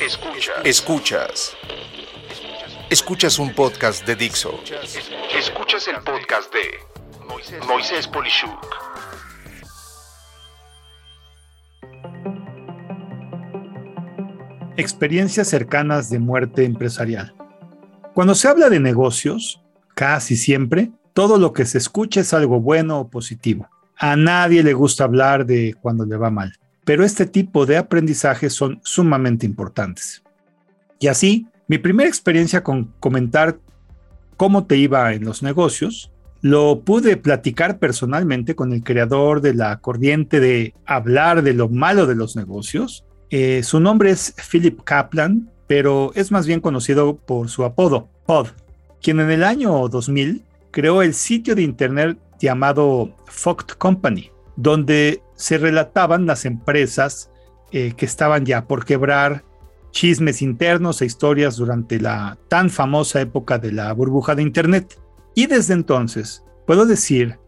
[0.00, 0.56] Escuchas.
[0.64, 1.56] Escuchas.
[2.88, 4.58] Escuchas un podcast de Dixo.
[5.38, 8.66] Escuchas el podcast de Moisés Polishuk.
[14.78, 17.34] Experiencias cercanas de muerte empresarial.
[18.14, 19.60] Cuando se habla de negocios,
[19.94, 23.68] casi siempre, todo lo que se escucha es algo bueno o positivo.
[23.98, 28.52] A nadie le gusta hablar de cuando le va mal pero este tipo de aprendizajes
[28.52, 30.22] son sumamente importantes.
[30.98, 33.58] Y así, mi primera experiencia con comentar
[34.36, 36.10] cómo te iba en los negocios,
[36.42, 42.06] lo pude platicar personalmente con el creador de la corriente de hablar de lo malo
[42.06, 43.04] de los negocios.
[43.30, 48.48] Eh, su nombre es Philip Kaplan, pero es más bien conocido por su apodo, Pod,
[49.02, 55.56] quien en el año 2000 creó el sitio de internet llamado Fucked Company, donde se
[55.56, 57.30] relataban las empresas
[57.72, 59.44] eh, que estaban ya por quebrar,
[59.90, 65.00] chismes internos e historias durante la tan famosa época de la burbuja de Internet.
[65.34, 67.38] Y desde entonces, puedo decir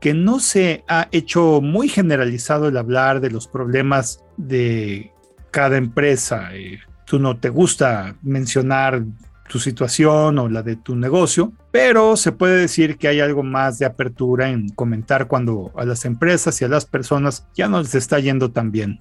[0.00, 5.12] que no se ha hecho muy generalizado el hablar de los problemas de
[5.50, 6.50] cada empresa.
[6.52, 9.02] Eh, tú no te gusta mencionar
[9.48, 13.78] tu situación o la de tu negocio, pero se puede decir que hay algo más
[13.78, 17.94] de apertura en comentar cuando a las empresas y a las personas ya no les
[17.94, 19.00] está yendo tan bien.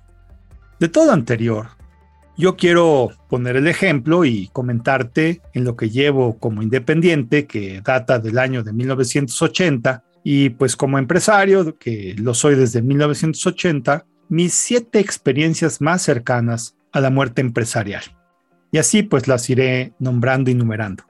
[0.79, 1.67] De todo anterior,
[2.35, 8.19] yo quiero poner el ejemplo y comentarte en lo que llevo como independiente, que data
[8.19, 14.99] del año de 1980, y pues como empresario, que lo soy desde 1980, mis siete
[14.99, 18.03] experiencias más cercanas a la muerte empresarial.
[18.73, 21.03] Y así pues las iré nombrando y numerando.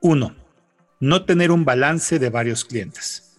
[0.00, 0.34] 1.
[1.00, 3.36] No tener un balance de varios clientes.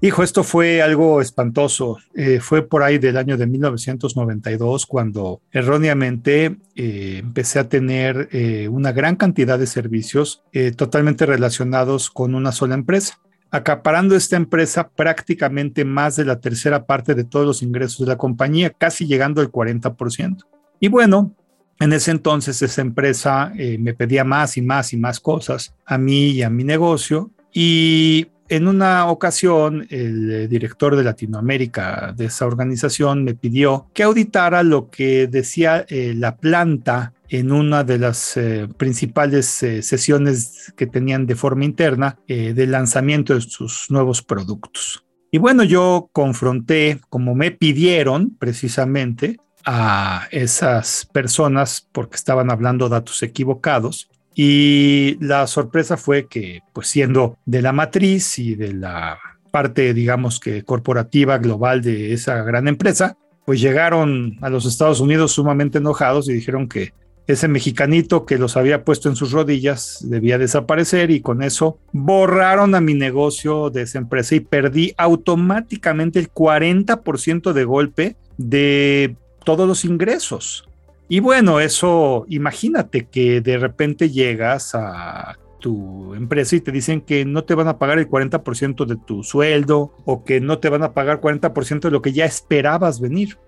[0.00, 1.98] Hijo, esto fue algo espantoso.
[2.14, 8.68] Eh, fue por ahí del año de 1992 cuando erróneamente eh, empecé a tener eh,
[8.68, 10.44] una gran cantidad de servicios
[10.76, 13.18] totalmente relacionados con una sola empresa,
[13.50, 18.18] acaparando esta empresa prácticamente más de la tercera parte de todos los ingresos de la
[18.18, 20.44] compañía, casi llegando al 40%.
[20.78, 21.34] Y bueno,
[21.80, 25.98] en ese entonces esa empresa eh, me pedía más y más y más cosas a
[25.98, 32.26] mí y a mi negocio y en una ocasión el eh, director de Latinoamérica de
[32.26, 37.98] esa organización me pidió que auditara lo que decía eh, la planta en una de
[37.98, 38.38] las
[38.76, 45.04] principales sesiones que tenían de forma interna del lanzamiento de sus nuevos productos.
[45.32, 53.22] Y bueno, yo confronté, como me pidieron precisamente, a esas personas porque estaban hablando datos
[53.22, 54.08] equivocados.
[54.34, 59.18] Y la sorpresa fue que, pues siendo de la matriz y de la
[59.50, 65.32] parte, digamos que corporativa global de esa gran empresa, pues llegaron a los Estados Unidos
[65.32, 66.92] sumamente enojados y dijeron que
[67.26, 72.74] ese mexicanito que los había puesto en sus rodillas debía desaparecer y con eso borraron
[72.74, 79.66] a mi negocio de esa empresa y perdí automáticamente el 40% de golpe de todos
[79.66, 80.68] los ingresos.
[81.08, 87.24] Y bueno, eso, imagínate que de repente llegas a tu empresa y te dicen que
[87.24, 90.82] no te van a pagar el 40% de tu sueldo o que no te van
[90.82, 93.38] a pagar 40% de lo que ya esperabas venir.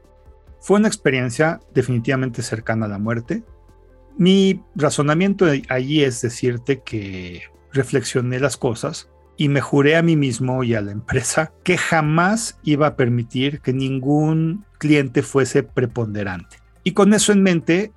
[0.61, 3.43] Fue una experiencia definitivamente cercana a la muerte.
[4.17, 7.43] Mi razonamiento allí es decirte que
[7.73, 12.61] reflexioné las cosas y me juré a mí mismo y a la empresa que jamás
[12.63, 16.57] iba a permitir que ningún cliente fuese preponderante.
[16.85, 17.93] Y con eso en mente,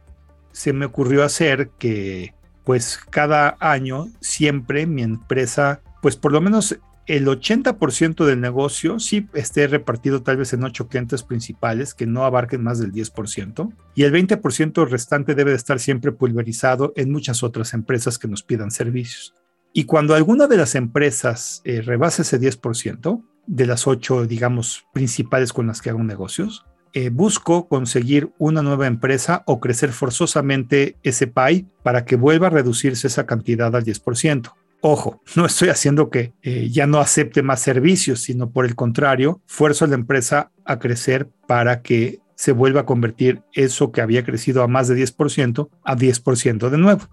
[0.52, 2.34] se me ocurrió hacer que
[2.64, 6.78] pues cada año siempre mi empresa, pues por lo menos
[7.08, 12.26] el 80% del negocio sí esté repartido tal vez en ocho clientes principales que no
[12.26, 17.44] abarquen más del 10% y el 20% restante debe de estar siempre pulverizado en muchas
[17.44, 19.34] otras empresas que nos pidan servicios.
[19.74, 25.54] Y cuando alguna de las empresas eh, rebase ese 10%, de las ocho, digamos, principales
[25.54, 31.28] con las que hago negocios, eh, busco conseguir una nueva empresa o crecer forzosamente ese
[31.28, 34.52] PAI para que vuelva a reducirse esa cantidad al 10%.
[34.82, 39.42] Ojo, no estoy haciendo que eh, ya no acepte más servicios, sino por el contrario,
[39.46, 44.24] fuerzo a la empresa a crecer para que se vuelva a convertir eso que había
[44.24, 47.08] crecido a más de 10% a 10% de nuevo.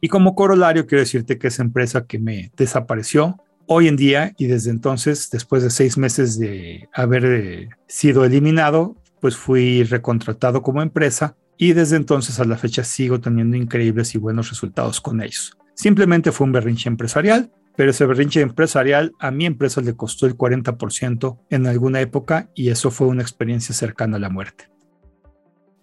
[0.00, 3.36] Y como corolario, quiero decirte que esa empresa que me desapareció,
[3.66, 8.96] hoy en día y desde entonces, después de seis meses de haber eh, sido eliminado,
[9.22, 14.18] pues fui recontratado como empresa y desde entonces a la fecha sigo teniendo increíbles y
[14.18, 15.56] buenos resultados con ellos.
[15.76, 20.36] Simplemente fue un berrinche empresarial, pero ese berrinche empresarial a mi empresa le costó el
[20.36, 24.68] 40% en alguna época y eso fue una experiencia cercana a la muerte.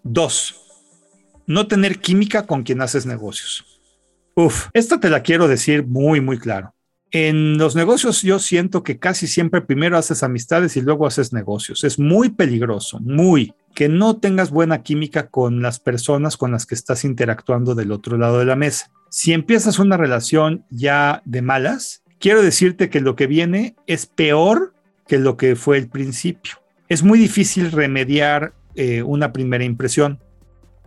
[0.04, 0.62] Dos,
[1.48, 3.64] no tener química con quien haces negocios.
[4.36, 6.76] Uf, esta te la quiero decir muy, muy claro.
[7.12, 11.84] En los negocios yo siento que casi siempre primero haces amistades y luego haces negocios.
[11.84, 16.76] Es muy peligroso, muy, que no tengas buena química con las personas con las que
[16.76, 18.92] estás interactuando del otro lado de la mesa.
[19.10, 24.76] Si empiezas una relación ya de malas, quiero decirte que lo que viene es peor
[25.08, 26.62] que lo que fue el principio.
[26.90, 30.20] Es muy difícil remediar eh, una primera impresión.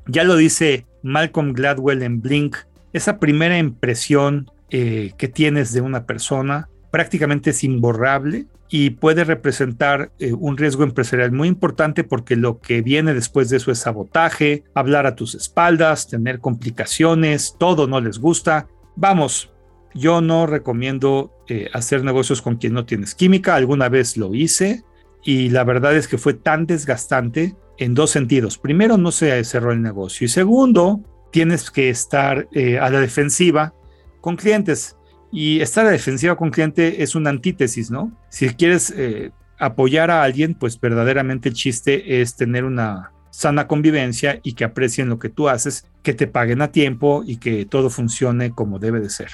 [0.07, 2.57] Ya lo dice Malcolm Gladwell en Blink,
[2.93, 10.13] esa primera impresión eh, que tienes de una persona prácticamente es imborrable y puede representar
[10.19, 14.65] eh, un riesgo empresarial muy importante porque lo que viene después de eso es sabotaje,
[14.75, 18.67] hablar a tus espaldas, tener complicaciones, todo no les gusta.
[18.97, 19.53] Vamos,
[19.93, 24.85] yo no recomiendo eh, hacer negocios con quien no tienes química, alguna vez lo hice
[25.23, 28.57] y la verdad es que fue tan desgastante en dos sentidos.
[28.57, 32.49] Primero, no se cerró el negocio y segundo, tienes que estar
[32.81, 33.75] a la defensiva
[34.23, 34.97] con clientes.
[35.31, 38.13] Y estar a la defensiva con cliente es una antítesis, ¿no?
[38.31, 44.41] Si quieres eh, apoyar a alguien, pues verdaderamente el chiste es tener una sana convivencia
[44.43, 47.89] y que aprecien lo que tú haces, que te paguen a tiempo y que todo
[47.89, 49.31] funcione como debe de ser.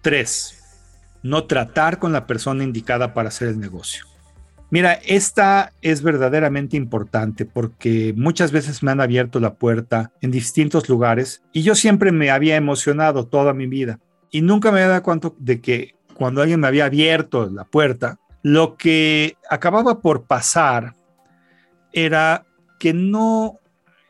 [0.00, 0.62] Tres,
[1.22, 4.06] no tratar con la persona indicada para hacer el negocio.
[4.70, 10.88] Mira, esta es verdaderamente importante porque muchas veces me han abierto la puerta en distintos
[10.88, 13.98] lugares y yo siempre me había emocionado toda mi vida
[14.30, 18.18] y nunca me había dado cuenta de que cuando alguien me había abierto la puerta,
[18.42, 20.94] lo que acababa por pasar
[21.92, 22.46] era
[22.78, 23.58] que no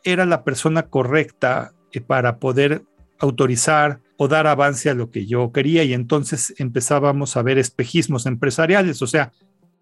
[0.04, 2.82] era la persona correcta eh, para poder
[3.18, 8.26] autorizar o dar avance a lo que yo quería y entonces empezábamos a ver espejismos
[8.26, 9.32] empresariales, o sea,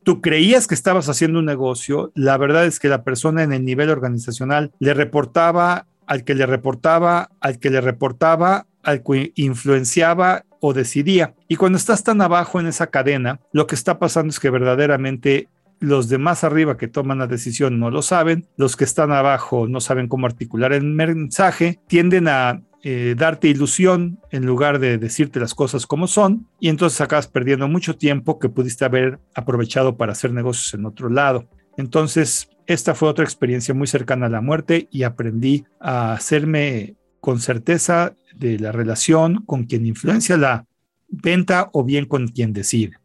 [0.05, 3.65] tú creías que estabas haciendo un negocio, la verdad es que la persona en el
[3.65, 10.45] nivel organizacional le reportaba al que le reportaba, al que le reportaba, al que influenciaba
[10.61, 11.35] o decidía.
[11.49, 15.49] Y cuando estás tan abajo en esa cadena, lo que está pasando es que verdaderamente
[15.81, 19.69] los de más arriba que toman la decisión no lo saben, los que están abajo
[19.69, 25.41] no saben cómo articular el mensaje, tienden a eh, darte ilusión en lugar de decirte
[25.41, 30.13] las cosas como son y entonces acabas perdiendo mucho tiempo que pudiste haber aprovechado para
[30.13, 31.49] hacer negocios en otro lado.
[31.77, 36.95] Entonces, esta fue otra experiencia muy cercana a la muerte y aprendí a hacerme
[37.27, 40.65] con certeza de la relación con quien influencia la
[41.09, 42.99] venta o bien con quien decide.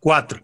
[0.00, 0.42] Cuatro,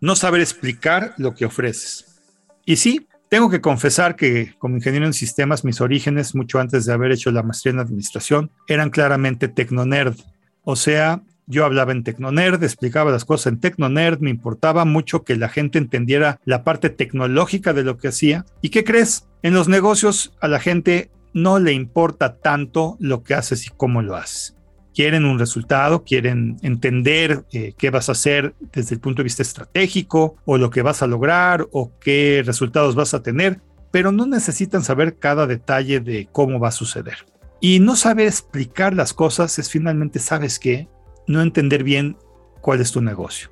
[0.00, 2.20] no saber explicar lo que ofreces.
[2.64, 6.92] Y sí, tengo que confesar que como ingeniero en sistemas, mis orígenes, mucho antes de
[6.92, 10.16] haber hecho la maestría en administración, eran claramente tecnonerd.
[10.64, 15.36] O sea, yo hablaba en tecnonerd, explicaba las cosas en tecnonerd, me importaba mucho que
[15.36, 18.44] la gente entendiera la parte tecnológica de lo que hacía.
[18.60, 19.28] ¿Y qué crees?
[19.44, 24.02] En los negocios a la gente no le importa tanto lo que haces y cómo
[24.02, 24.56] lo haces
[24.94, 29.42] quieren un resultado, quieren entender eh, qué vas a hacer desde el punto de vista
[29.42, 33.60] estratégico o lo que vas a lograr o qué resultados vas a tener,
[33.90, 37.18] pero no necesitan saber cada detalle de cómo va a suceder.
[37.60, 40.88] Y no saber explicar las cosas es finalmente, ¿sabes qué?
[41.26, 42.16] No entender bien
[42.60, 43.50] cuál es tu negocio.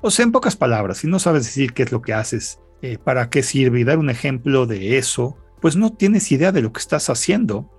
[0.00, 2.98] O sea, en pocas palabras, si no sabes decir qué es lo que haces, eh,
[3.02, 6.80] para qué sirve dar un ejemplo de eso, pues no tienes idea de lo que
[6.80, 7.70] estás haciendo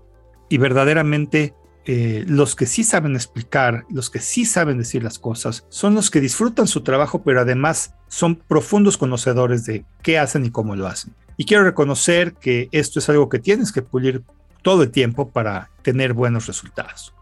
[0.50, 1.54] y verdaderamente
[1.86, 6.10] eh, los que sí saben explicar, los que sí saben decir las cosas, son los
[6.10, 10.88] que disfrutan su trabajo, pero además son profundos conocedores de qué hacen y cómo lo
[10.88, 11.14] hacen.
[11.38, 14.24] Y quiero reconocer que esto es algo que tienes que pulir
[14.64, 17.14] todo el tiempo para tener buenos resultados.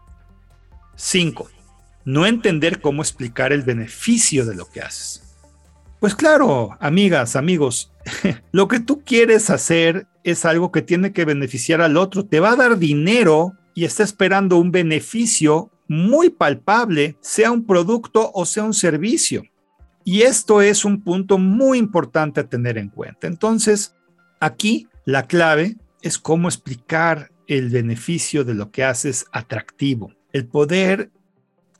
[0.96, 1.46] 5.
[2.06, 5.23] No entender cómo explicar el beneficio de lo que haces.
[6.04, 7.90] Pues claro, amigas, amigos,
[8.52, 12.50] lo que tú quieres hacer es algo que tiene que beneficiar al otro, te va
[12.50, 18.64] a dar dinero y está esperando un beneficio muy palpable, sea un producto o sea
[18.64, 19.44] un servicio.
[20.04, 23.26] Y esto es un punto muy importante a tener en cuenta.
[23.26, 23.94] Entonces,
[24.40, 31.10] aquí la clave es cómo explicar el beneficio de lo que haces atractivo, el poder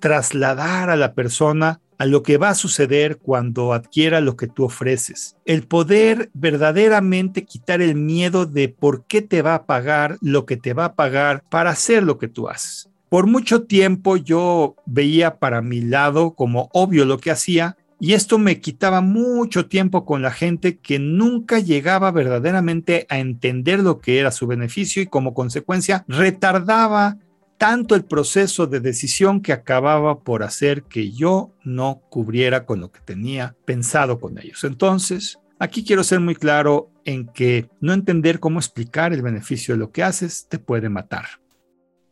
[0.01, 4.65] trasladar a la persona a lo que va a suceder cuando adquiera lo que tú
[4.65, 5.37] ofreces.
[5.45, 10.57] El poder verdaderamente quitar el miedo de por qué te va a pagar lo que
[10.57, 12.91] te va a pagar para hacer lo que tú haces.
[13.09, 18.39] Por mucho tiempo yo veía para mi lado como obvio lo que hacía y esto
[18.39, 24.19] me quitaba mucho tiempo con la gente que nunca llegaba verdaderamente a entender lo que
[24.19, 27.17] era su beneficio y como consecuencia retardaba
[27.59, 32.91] tanto el proceso de decisión que acababa por hacer que yo no cubriera con lo
[32.91, 34.65] que tenía pensado con ellos.
[34.65, 39.79] Entonces, Aquí quiero ser muy claro en que no entender cómo explicar el beneficio de
[39.79, 41.41] lo que haces te puede matar.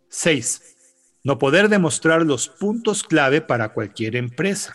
[0.09, 0.77] 6.
[1.25, 4.75] No poder demostrar los puntos clave para cualquier empresa.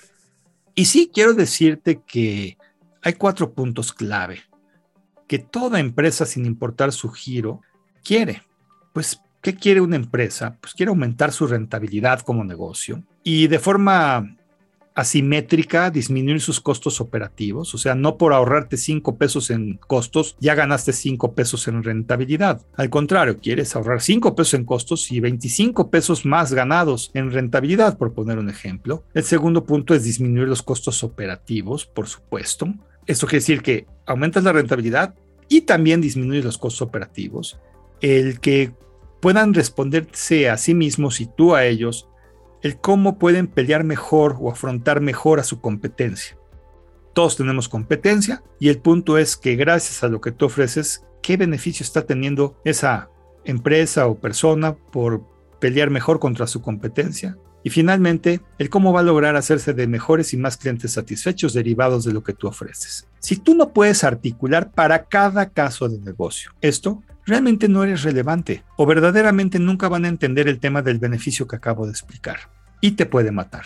[0.75, 2.57] Y sí quiero decirte que
[3.01, 4.43] hay cuatro puntos clave
[5.27, 7.61] que toda empresa, sin importar su giro,
[8.03, 8.43] quiere.
[8.93, 10.57] Pues, ¿qué quiere una empresa?
[10.59, 14.35] Pues quiere aumentar su rentabilidad como negocio y de forma
[14.93, 20.53] asimétrica disminuir sus costos operativos, o sea, no por ahorrarte 5 pesos en costos, ya
[20.53, 22.61] ganaste 5 pesos en rentabilidad.
[22.75, 27.97] Al contrario, quieres ahorrar 5 pesos en costos y 25 pesos más ganados en rentabilidad,
[27.97, 29.05] por poner un ejemplo.
[29.13, 32.67] El segundo punto es disminuir los costos operativos, por supuesto.
[33.05, 35.15] Esto quiere decir que aumentas la rentabilidad
[35.47, 37.57] y también disminuyes los costos operativos.
[38.01, 38.73] El que
[39.27, 42.07] puedan responderse a sí mismos y tú a ellos
[42.61, 46.37] el cómo pueden pelear mejor o afrontar mejor a su competencia.
[47.11, 51.35] Todos tenemos competencia y el punto es que gracias a lo que tú ofreces, ¿qué
[51.35, 53.09] beneficio está teniendo esa
[53.43, 55.25] empresa o persona por
[55.59, 57.37] pelear mejor contra su competencia?
[57.65, 62.05] Y finalmente, el cómo va a lograr hacerse de mejores y más clientes satisfechos derivados
[62.05, 63.09] de lo que tú ofreces.
[63.19, 68.63] Si tú no puedes articular para cada caso de negocio esto, realmente no eres relevante
[68.77, 72.49] o verdaderamente nunca van a entender el tema del beneficio que acabo de explicar
[72.81, 73.65] y te puede matar.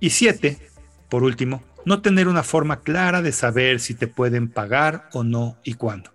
[0.00, 0.58] Y siete,
[1.08, 5.58] por último, no tener una forma clara de saber si te pueden pagar o no
[5.62, 6.12] y cuándo.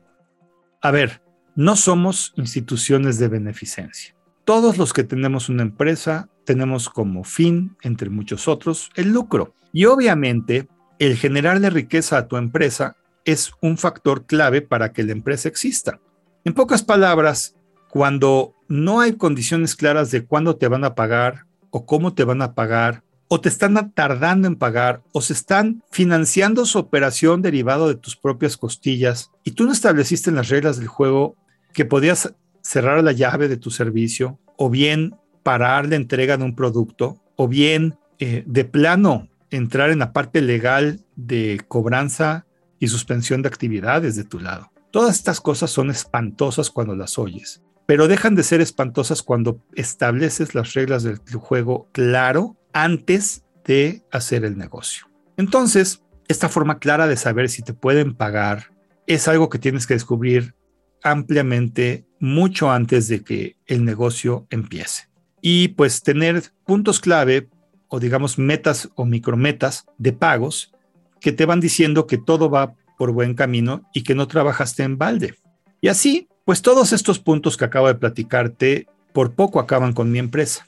[0.81, 1.21] A ver,
[1.55, 4.15] no somos instituciones de beneficencia.
[4.43, 9.53] Todos los que tenemos una empresa tenemos como fin, entre muchos otros, el lucro.
[9.73, 10.67] Y obviamente,
[10.99, 12.95] el generarle riqueza a tu empresa
[13.25, 15.99] es un factor clave para que la empresa exista.
[16.45, 17.55] En pocas palabras,
[17.89, 22.43] cuando no hay condiciones claras de cuándo te van a pagar o cómo te van
[22.43, 27.87] a pagar, o te están tardando en pagar, o se están financiando su operación derivado
[27.87, 31.35] de tus propias costillas, y tú no estableciste en las reglas del juego
[31.73, 36.55] que podías cerrar la llave de tu servicio, o bien parar la entrega de un
[36.55, 42.45] producto, o bien eh, de plano entrar en la parte legal de cobranza
[42.77, 44.71] y suspensión de actividades de tu lado.
[44.95, 50.55] Todas estas cosas son espantosas cuando las oyes, pero dejan de ser espantosas cuando estableces
[50.55, 55.07] las reglas del juego claro antes de hacer el negocio.
[55.35, 58.71] Entonces, esta forma clara de saber si te pueden pagar
[59.05, 60.55] es algo que tienes que descubrir
[61.03, 65.09] ampliamente mucho antes de que el negocio empiece.
[65.41, 67.49] Y pues tener puntos clave
[67.89, 70.73] o digamos metas o micrometas de pagos
[71.19, 74.97] que te van diciendo que todo va por buen camino y que no trabajaste en
[74.97, 75.35] balde.
[75.81, 80.19] Y así, pues todos estos puntos que acabo de platicarte por poco acaban con mi
[80.19, 80.67] empresa.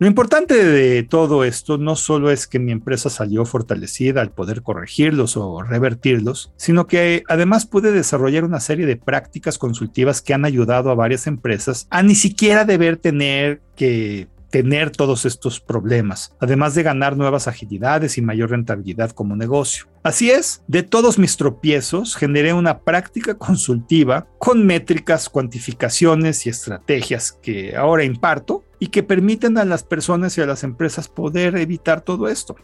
[0.00, 4.62] Lo importante de todo esto no solo es que mi empresa salió fortalecida al poder
[4.62, 10.44] corregirlos o revertirlos, sino que además pude desarrollar una serie de prácticas consultivas que han
[10.44, 16.76] ayudado a varias empresas a ni siquiera deber tener que tener todos estos problemas, además
[16.76, 19.86] de ganar nuevas agilidades y mayor rentabilidad como negocio.
[20.04, 27.32] Así es, de todos mis tropiezos generé una práctica consultiva con métricas, cuantificaciones y estrategias
[27.32, 32.02] que ahora imparto y que permiten a las personas y a las empresas poder evitar
[32.02, 32.54] todo esto.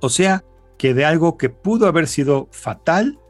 [0.00, 0.42] O sea,
[0.78, 3.20] que de algo que pudo haber sido fatal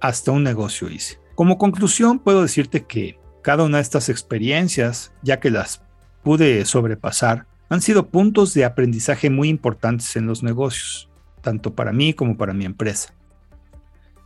[0.00, 1.20] hasta un negocio hice.
[1.34, 5.82] Como conclusión, puedo decirte que cada una de estas experiencias, ya que las
[6.22, 11.10] pude sobrepasar, han sido puntos de aprendizaje muy importantes en los negocios,
[11.42, 13.14] tanto para mí como para mi empresa.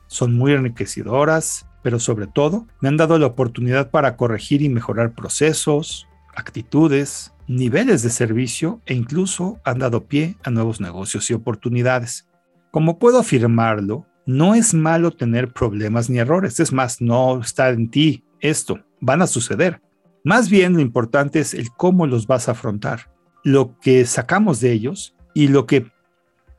[0.07, 5.15] Son muy enriquecedoras, pero sobre todo me han dado la oportunidad para corregir y mejorar
[5.15, 12.29] procesos, actitudes, niveles de servicio e incluso han dado pie a nuevos negocios y oportunidades.
[12.71, 17.91] Como puedo afirmarlo, no es malo tener problemas ni errores, es más, no está en
[17.91, 19.83] ti esto, van a suceder.
[20.25, 23.12] Más bien lo importante es el cómo los vas a afrontar
[23.45, 25.91] lo que sacamos de ellos y lo que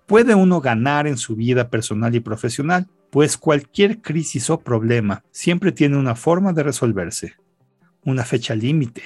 [0.06, 5.72] puede uno ganar en su vida personal y profesional, pues cualquier crisis o problema siempre
[5.72, 7.36] tiene una forma de resolverse,
[8.04, 9.04] una fecha límite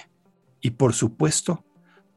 [0.62, 1.66] y por supuesto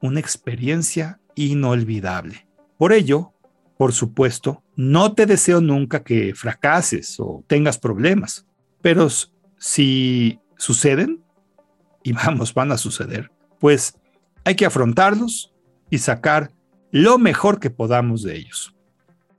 [0.01, 2.47] una experiencia inolvidable.
[2.79, 3.33] Por ello,
[3.77, 8.47] por supuesto, no te deseo nunca que fracases o tengas problemas,
[8.81, 9.09] pero
[9.59, 11.23] si suceden,
[12.03, 13.95] y vamos, van a suceder, pues
[14.45, 15.53] hay que afrontarlos
[15.91, 16.53] y sacar
[16.91, 18.75] lo mejor que podamos de ellos.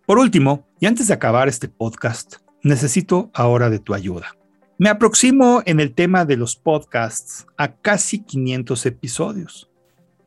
[0.06, 4.36] Por último, y antes de acabar este podcast, necesito ahora de tu ayuda.
[4.78, 9.70] Me aproximo en el tema de los podcasts a casi 500 episodios.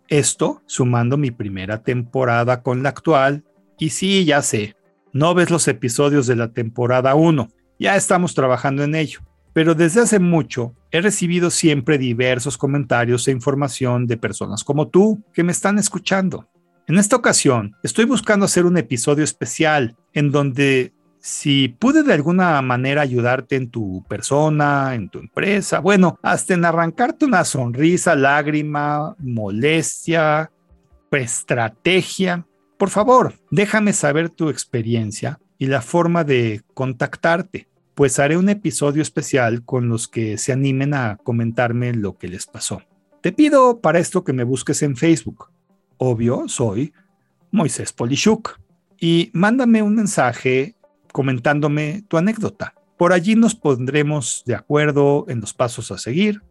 [0.08, 3.42] Esto sumando mi primera temporada con la actual.
[3.78, 4.76] Y sí, ya sé,
[5.12, 9.20] no ves los episodios de la temporada 1, Ya estamos trabajando en ello,
[9.54, 15.22] pero desde hace mucho he recibido siempre diversos comentarios e información de personas como tú
[15.32, 16.46] que me están escuchando.
[16.86, 22.60] En esta ocasión estoy buscando hacer un episodio especial en donde si pude de alguna
[22.60, 29.16] manera ayudarte en tu persona, en tu empresa, bueno, hasta en arrancarte una sonrisa, lágrima,
[29.18, 30.50] molestia,
[31.10, 32.46] estrategia,
[32.76, 39.02] por favor, déjame saber tu experiencia y la forma de contactarte, pues haré un episodio
[39.02, 42.82] especial con los que se animen a comentarme lo que les pasó.
[43.20, 45.50] Te pido para esto que me busques en Facebook.
[45.96, 46.92] Obvio, soy
[47.50, 48.58] Moisés Polishuk.
[49.00, 50.76] Y mándame un mensaje
[51.12, 52.74] comentándome tu anécdota.
[52.96, 56.42] Por allí nos pondremos de acuerdo en los pasos a seguir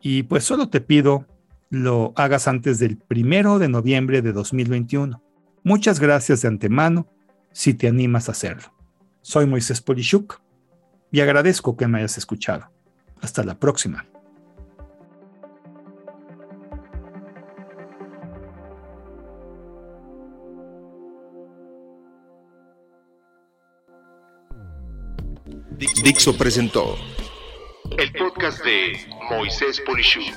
[0.00, 1.26] y pues solo te pido
[1.70, 5.22] lo hagas antes del primero de noviembre de 2021.
[5.64, 7.06] Muchas gracias de antemano
[7.52, 8.74] si te animas a hacerlo.
[9.20, 10.40] Soy Moisés Polishuk
[11.10, 12.70] y agradezco que me hayas escuchado.
[13.20, 14.06] Hasta la próxima.
[26.02, 26.96] Dixo presentó
[27.96, 28.98] el podcast de
[29.30, 30.36] Moisés Polishuk.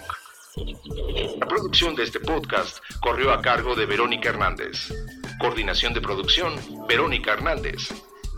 [1.40, 4.94] La producción de este podcast corrió a cargo de Verónica Hernández.
[5.40, 6.56] Coordinación de producción,
[6.88, 7.90] Verónica Hernández.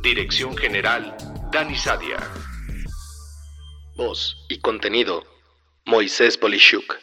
[0.02, 1.16] Dirección General,
[1.54, 2.18] Dani Sadia.
[3.96, 5.24] Voz y contenido,
[5.86, 7.03] Moisés Polishuk.